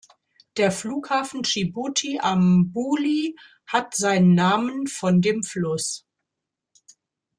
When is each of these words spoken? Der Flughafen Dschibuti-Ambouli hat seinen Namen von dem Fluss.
Der 0.57 0.71
Flughafen 0.71 1.43
Dschibuti-Ambouli 1.43 3.35
hat 3.67 3.93
seinen 3.95 4.33
Namen 4.33 4.87
von 4.87 5.21
dem 5.21 5.43
Fluss. 5.43 6.07